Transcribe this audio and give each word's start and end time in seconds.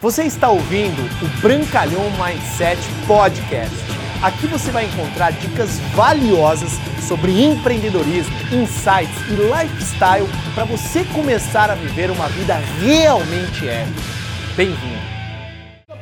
Você 0.00 0.22
está 0.22 0.48
ouvindo 0.48 1.02
o 1.24 1.40
Brancalhão 1.40 2.04
Mindset 2.12 2.80
Podcast. 3.04 3.74
Aqui 4.22 4.46
você 4.46 4.70
vai 4.70 4.84
encontrar 4.84 5.32
dicas 5.32 5.80
valiosas 5.92 6.70
sobre 7.08 7.42
empreendedorismo, 7.42 8.32
insights 8.52 9.16
e 9.28 9.34
lifestyle 9.34 10.28
para 10.54 10.64
você 10.64 11.04
começar 11.06 11.68
a 11.68 11.74
viver 11.74 12.12
uma 12.12 12.28
vida 12.28 12.54
realmente 12.80 13.68
épica. 13.68 14.00
Bem-vindo! 14.56 15.02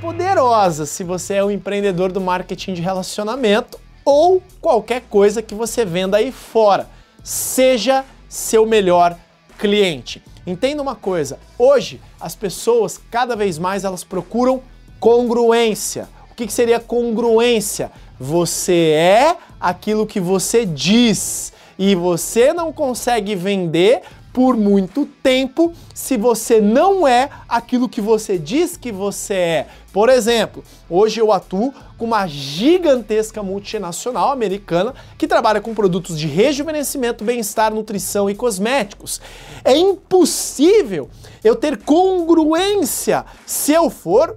Poderosa 0.00 0.86
se 0.86 1.04
você 1.04 1.34
é 1.34 1.44
um 1.44 1.50
empreendedor 1.50 2.10
do 2.10 2.20
marketing 2.20 2.72
de 2.72 2.80
relacionamento 2.80 3.78
ou 4.06 4.42
qualquer 4.58 5.02
coisa 5.02 5.42
que 5.42 5.54
você 5.54 5.84
venda 5.84 6.16
aí 6.16 6.32
fora. 6.32 6.88
Seja 7.22 8.06
seu 8.26 8.64
melhor 8.64 9.14
cliente. 9.58 10.22
Entenda 10.46 10.82
uma 10.82 10.96
coisa, 10.96 11.38
hoje 11.56 12.00
as 12.20 12.34
pessoas 12.34 13.00
cada 13.10 13.36
vez 13.36 13.58
mais 13.58 13.84
elas 13.84 14.02
procuram 14.02 14.60
congruência. 14.98 16.08
O 16.30 16.34
que, 16.34 16.46
que 16.46 16.52
seria 16.52 16.80
congruência? 16.80 17.92
Você 18.18 18.90
é 18.96 19.36
aquilo 19.60 20.06
que 20.06 20.18
você 20.18 20.66
diz 20.66 21.52
e 21.78 21.94
você 21.94 22.52
não 22.52 22.72
consegue 22.72 23.36
vender 23.36 24.02
por 24.32 24.56
muito 24.56 25.06
tempo 25.22 25.72
se 25.94 26.16
você 26.16 26.60
não 26.60 27.06
é 27.06 27.28
aquilo 27.48 27.88
que 27.88 28.00
você 28.00 28.38
diz 28.38 28.76
que 28.76 28.90
você 28.90 29.34
é. 29.34 29.66
Por 29.92 30.08
exemplo, 30.08 30.64
hoje 30.88 31.20
eu 31.20 31.30
atuo 31.30 31.72
com 31.98 32.06
uma 32.06 32.26
gigantesca 32.26 33.42
multinacional 33.42 34.32
americana 34.32 34.94
que 35.18 35.28
trabalha 35.28 35.60
com 35.60 35.74
produtos 35.74 36.18
de 36.18 36.26
rejuvenescimento, 36.26 37.22
bem-estar, 37.22 37.74
nutrição 37.74 38.30
e 38.30 38.34
cosméticos. 38.34 39.20
É 39.62 39.76
impossível 39.76 41.10
eu 41.44 41.54
ter 41.54 41.76
congruência 41.76 43.24
se 43.44 43.72
eu 43.72 43.90
for 43.90 44.36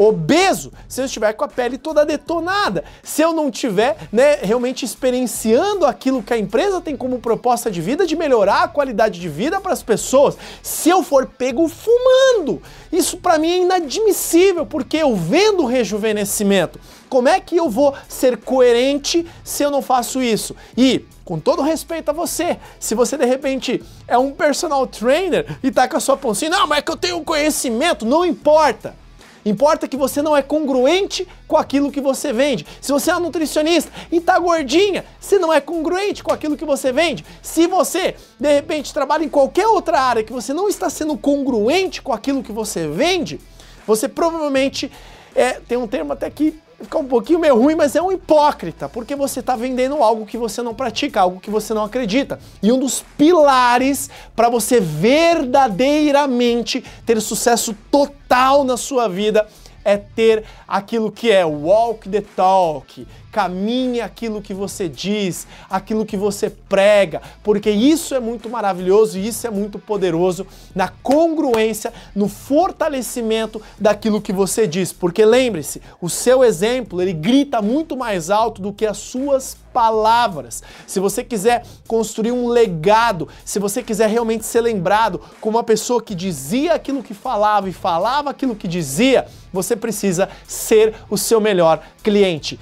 obeso, 0.00 0.72
se 0.88 1.02
eu 1.02 1.04
estiver 1.04 1.34
com 1.34 1.44
a 1.44 1.48
pele 1.48 1.76
toda 1.76 2.06
detonada, 2.06 2.84
se 3.02 3.20
eu 3.20 3.34
não 3.34 3.50
estiver 3.50 3.98
né, 4.10 4.36
realmente 4.36 4.82
experienciando 4.82 5.84
aquilo 5.84 6.22
que 6.22 6.32
a 6.32 6.38
empresa 6.38 6.80
tem 6.80 6.96
como 6.96 7.18
proposta 7.18 7.70
de 7.70 7.82
vida 7.82 8.06
de 8.06 8.16
melhorar 8.16 8.62
a 8.62 8.68
qualidade 8.68 9.20
de 9.20 9.28
vida 9.28 9.60
para 9.60 9.74
as 9.74 9.82
pessoas, 9.82 10.38
se 10.62 10.88
eu 10.88 11.02
for 11.02 11.26
pego 11.26 11.68
fumando, 11.68 12.62
isso 12.90 13.18
para 13.18 13.38
mim 13.38 13.50
é 13.50 13.58
inadmissível, 13.58 14.64
porque 14.64 14.96
eu 14.96 15.14
vendo 15.14 15.66
rejuvenescimento. 15.66 16.80
Como 17.10 17.28
é 17.28 17.38
que 17.38 17.56
eu 17.56 17.68
vou 17.68 17.94
ser 18.08 18.38
coerente 18.38 19.26
se 19.44 19.62
eu 19.62 19.70
não 19.70 19.82
faço 19.82 20.22
isso? 20.22 20.56
E 20.76 21.04
com 21.24 21.38
todo 21.38 21.60
respeito 21.60 22.08
a 22.08 22.12
você, 22.12 22.58
se 22.78 22.94
você 22.94 23.18
de 23.18 23.26
repente 23.26 23.82
é 24.08 24.16
um 24.16 24.32
personal 24.32 24.86
trainer 24.86 25.58
e 25.62 25.70
tá 25.70 25.86
com 25.86 25.96
a 25.96 26.00
sua 26.00 26.16
poncinha, 26.16 26.50
não, 26.50 26.66
mas 26.66 26.78
é 26.78 26.82
que 26.82 26.90
eu 26.90 26.96
tenho 26.96 27.22
conhecimento, 27.22 28.06
não 28.06 28.24
importa. 28.24 28.94
Importa 29.44 29.88
que 29.88 29.96
você 29.96 30.20
não 30.20 30.36
é 30.36 30.42
congruente 30.42 31.26
com 31.48 31.56
aquilo 31.56 31.90
que 31.90 32.00
você 32.00 32.32
vende. 32.32 32.66
Se 32.80 32.92
você 32.92 33.10
é 33.10 33.16
um 33.16 33.20
nutricionista 33.20 33.90
e 34.12 34.20
tá 34.20 34.38
gordinha, 34.38 35.04
você 35.18 35.38
não 35.38 35.52
é 35.52 35.60
congruente 35.60 36.22
com 36.22 36.32
aquilo 36.32 36.56
que 36.56 36.64
você 36.64 36.92
vende. 36.92 37.24
Se 37.42 37.66
você, 37.66 38.14
de 38.38 38.52
repente, 38.52 38.92
trabalha 38.92 39.24
em 39.24 39.28
qualquer 39.28 39.66
outra 39.66 40.00
área 40.00 40.22
que 40.22 40.32
você 40.32 40.52
não 40.52 40.68
está 40.68 40.90
sendo 40.90 41.16
congruente 41.16 42.02
com 42.02 42.12
aquilo 42.12 42.42
que 42.42 42.52
você 42.52 42.86
vende, 42.86 43.40
você 43.86 44.08
provavelmente 44.08 44.90
é, 45.34 45.54
tem 45.54 45.78
um 45.78 45.86
termo 45.86 46.12
até 46.12 46.28
que 46.30 46.60
fica 46.80 46.98
um 46.98 47.06
pouquinho 47.06 47.38
meio 47.38 47.56
ruim, 47.56 47.74
mas 47.74 47.94
é 47.94 48.02
um 48.02 48.10
hipócrita, 48.10 48.88
porque 48.88 49.14
você 49.14 49.40
está 49.40 49.54
vendendo 49.54 50.02
algo 50.02 50.24
que 50.24 50.38
você 50.38 50.62
não 50.62 50.74
pratica, 50.74 51.20
algo 51.20 51.38
que 51.38 51.50
você 51.50 51.74
não 51.74 51.84
acredita. 51.84 52.40
E 52.62 52.72
um 52.72 52.78
dos 52.78 53.04
pilares 53.18 54.08
para 54.34 54.48
você 54.48 54.80
verdadeiramente 54.80 56.82
ter 57.04 57.20
sucesso 57.20 57.76
total 57.90 58.64
na 58.64 58.78
sua 58.78 59.08
vida 59.08 59.46
é 59.84 59.96
ter 59.96 60.44
aquilo 60.66 61.10
que 61.10 61.30
é 61.30 61.44
walk 61.44 62.08
the 62.08 62.22
talk, 62.36 63.06
caminhe 63.30 64.00
aquilo 64.00 64.42
que 64.42 64.52
você 64.52 64.88
diz, 64.88 65.46
aquilo 65.68 66.04
que 66.04 66.16
você 66.16 66.50
prega, 66.50 67.22
porque 67.42 67.70
isso 67.70 68.14
é 68.14 68.20
muito 68.20 68.48
maravilhoso 68.50 69.18
e 69.18 69.26
isso 69.26 69.46
é 69.46 69.50
muito 69.50 69.78
poderoso 69.78 70.46
na 70.74 70.88
congruência, 70.88 71.92
no 72.14 72.28
fortalecimento 72.28 73.60
daquilo 73.78 74.20
que 74.20 74.32
você 74.32 74.66
diz. 74.66 74.92
Porque 74.92 75.24
lembre-se, 75.24 75.80
o 76.00 76.08
seu 76.08 76.42
exemplo, 76.44 77.00
ele 77.00 77.12
grita 77.12 77.62
muito 77.62 77.96
mais 77.96 78.30
alto 78.30 78.60
do 78.60 78.72
que 78.72 78.86
as 78.86 78.98
suas 78.98 79.56
palavras. 79.72 80.62
Se 80.86 81.00
você 81.00 81.22
quiser 81.22 81.64
construir 81.86 82.32
um 82.32 82.48
legado, 82.48 83.28
se 83.44 83.58
você 83.58 83.82
quiser 83.82 84.08
realmente 84.08 84.44
ser 84.44 84.60
lembrado 84.60 85.20
como 85.40 85.56
uma 85.56 85.64
pessoa 85.64 86.02
que 86.02 86.14
dizia 86.14 86.74
aquilo 86.74 87.02
que 87.02 87.14
falava 87.14 87.68
e 87.68 87.72
falava 87.72 88.30
aquilo 88.30 88.56
que 88.56 88.66
dizia, 88.66 89.26
você 89.52 89.74
precisa 89.76 90.28
ser 90.46 90.94
o 91.08 91.16
seu 91.16 91.40
melhor 91.40 91.82
cliente. 92.02 92.58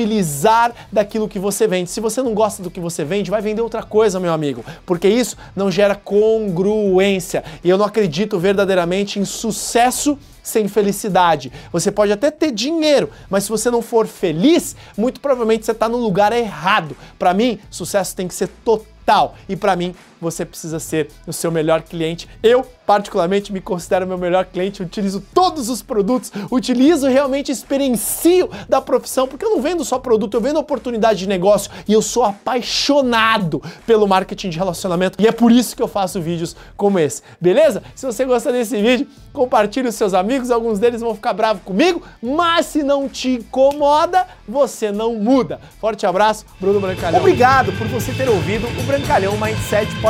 Utilizar 0.00 0.72
daquilo 0.90 1.28
que 1.28 1.38
você 1.38 1.66
vende. 1.66 1.90
Se 1.90 2.00
você 2.00 2.22
não 2.22 2.32
gosta 2.32 2.62
do 2.62 2.70
que 2.70 2.80
você 2.80 3.04
vende, 3.04 3.30
vai 3.30 3.42
vender 3.42 3.60
outra 3.60 3.82
coisa, 3.82 4.18
meu 4.18 4.32
amigo, 4.32 4.64
porque 4.86 5.06
isso 5.06 5.36
não 5.54 5.70
gera 5.70 5.94
congruência. 5.94 7.44
E 7.62 7.68
eu 7.68 7.76
não 7.76 7.84
acredito 7.84 8.38
verdadeiramente 8.38 9.18
em 9.18 9.24
sucesso 9.26 10.18
sem 10.42 10.68
felicidade. 10.68 11.52
Você 11.70 11.92
pode 11.92 12.12
até 12.12 12.30
ter 12.30 12.50
dinheiro, 12.50 13.10
mas 13.28 13.44
se 13.44 13.50
você 13.50 13.70
não 13.70 13.82
for 13.82 14.06
feliz, 14.06 14.74
muito 14.96 15.20
provavelmente 15.20 15.66
você 15.66 15.72
está 15.72 15.88
no 15.88 15.98
lugar 15.98 16.32
errado. 16.32 16.96
Para 17.18 17.34
mim, 17.34 17.58
sucesso 17.70 18.16
tem 18.16 18.26
que 18.26 18.34
ser 18.34 18.48
total. 18.64 19.34
E 19.48 19.54
para 19.56 19.76
mim, 19.76 19.94
você 20.20 20.44
precisa 20.44 20.78
ser 20.78 21.08
o 21.26 21.32
seu 21.32 21.50
melhor 21.50 21.82
cliente. 21.82 22.28
Eu, 22.42 22.66
particularmente, 22.86 23.52
me 23.52 23.60
considero 23.60 24.06
meu 24.06 24.18
melhor 24.18 24.44
cliente, 24.44 24.82
utilizo 24.82 25.22
todos 25.32 25.68
os 25.68 25.82
produtos, 25.82 26.32
utilizo 26.50 27.08
realmente 27.08 27.50
experiencio 27.50 28.50
da 28.68 28.80
profissão, 28.80 29.26
porque 29.26 29.44
eu 29.44 29.50
não 29.50 29.62
vendo 29.62 29.84
só 29.84 29.98
produto, 29.98 30.34
eu 30.34 30.40
vendo 30.40 30.58
oportunidade 30.58 31.20
de 31.20 31.28
negócio 31.28 31.70
e 31.88 31.92
eu 31.92 32.02
sou 32.02 32.24
apaixonado 32.24 33.62
pelo 33.86 34.06
marketing 34.06 34.50
de 34.50 34.58
relacionamento 34.58 35.20
e 35.20 35.26
é 35.26 35.32
por 35.32 35.50
isso 35.52 35.74
que 35.74 35.82
eu 35.82 35.88
faço 35.88 36.20
vídeos 36.20 36.56
como 36.76 36.98
esse, 36.98 37.22
beleza? 37.40 37.82
Se 37.94 38.06
você 38.06 38.24
gosta 38.24 38.52
desse 38.52 38.80
vídeo, 38.80 39.06
compartilhe 39.32 39.88
os 39.88 39.94
seus 39.94 40.14
amigos, 40.14 40.50
alguns 40.50 40.78
deles 40.78 41.00
vão 41.00 41.14
ficar 41.14 41.32
bravos 41.32 41.62
comigo, 41.62 42.02
mas 42.22 42.66
se 42.66 42.82
não 42.82 43.08
te 43.08 43.36
incomoda, 43.36 44.26
você 44.48 44.90
não 44.90 45.14
muda. 45.14 45.60
Forte 45.80 46.04
abraço, 46.06 46.44
Bruno 46.58 46.80
Brancalhão. 46.80 47.20
Obrigado 47.20 47.72
por 47.72 47.86
você 47.86 48.12
ter 48.12 48.28
ouvido 48.28 48.66
o 48.66 48.82
Brancalhão 48.82 49.36
Mindset 49.36 49.88
Podcast 50.00 50.09